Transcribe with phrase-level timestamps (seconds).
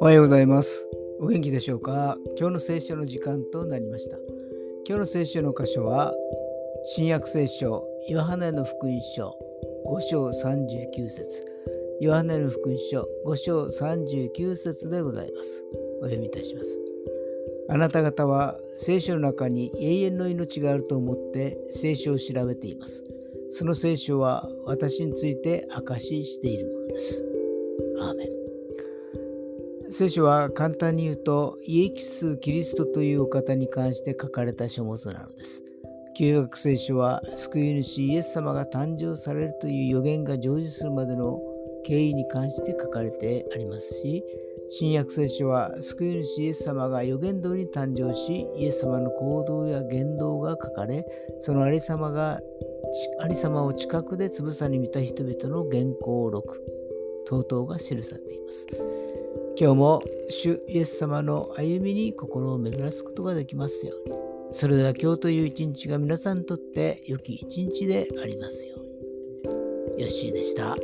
[0.00, 0.88] おはようございます。
[1.20, 2.16] お元気でしょうか？
[2.36, 4.16] 今日の聖書の時間となりました。
[4.88, 6.12] 今日の聖書の箇所は、
[6.96, 9.36] 新約聖書、ヨハネの福音書
[9.86, 11.44] 5章39節
[12.00, 15.64] ヨハネの福音書5章39節でございます。
[16.00, 16.76] お読みいたします。
[17.68, 23.04] あなた方は聖書の中に永遠の命があると思って聖書を調べています。
[23.54, 27.26] その聖書は私について証ししているものです。
[28.00, 35.62] アーメン聖書は簡単に言うとイエキス・キリストというお方に関して書かれた書物なのです。
[36.16, 41.38] 旧約聖書は救い主イエス様が誕生されるという予言が成就するまでの
[41.84, 44.24] 経緯に関して書かれてありますし
[44.74, 51.04] 新約聖書は救い主イエス様が予言通りに誕生しイエス様の行動や言動が書かれ
[51.40, 52.40] そのありさまが
[53.20, 56.58] ありさまを近くでつぶさに見た人々の原稿を録
[57.26, 58.66] 等々が記されています
[59.60, 64.16] 今日も主イエス様の歩みに心を巡らすことができますように
[64.52, 68.92] それでは今日という一日が皆さんにとって良き一日でありますように。
[70.02, 70.76] よッしーでした。